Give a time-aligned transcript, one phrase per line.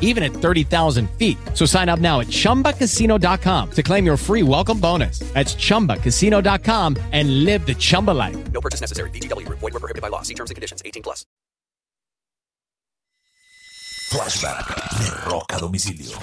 [0.00, 1.38] even at 30,000 feet.
[1.54, 5.20] So sign up now at ChumbaCasino.com to claim your free welcome bonus.
[5.34, 8.36] That's ChumbaCasino.com and live the Chumba life.
[8.52, 9.10] No purchase necessary.
[9.10, 9.48] VGW.
[9.48, 10.22] Void were prohibited by law.
[10.22, 10.82] See terms and conditions.
[10.84, 11.24] 18 plus.
[14.10, 14.66] Flashback
[14.98, 16.16] de Rock a Domicilio.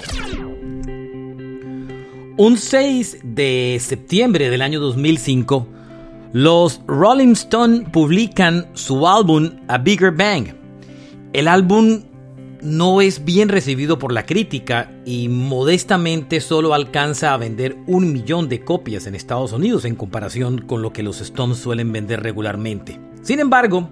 [2.37, 5.67] Un 6 de septiembre del año 2005,
[6.33, 10.55] los Rolling Stone publican su álbum A Bigger Bang.
[11.31, 12.01] El álbum
[12.65, 18.49] no es bien recibido por la crítica y modestamente solo alcanza a vender un millón
[18.49, 22.99] de copias en Estados Unidos en comparación con lo que los Stones suelen vender regularmente.
[23.21, 23.91] Sin embargo,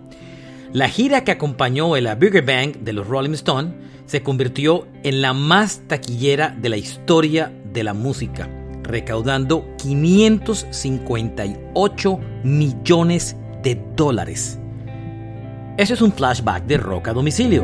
[0.73, 3.75] la gira que acompañó el Bigger Bang de los Rolling Stone
[4.07, 8.49] se convirtió en la más taquillera de la historia de la música,
[8.81, 14.57] recaudando 558 millones de dólares.
[15.77, 17.63] Ese es un flashback de rock a domicilio.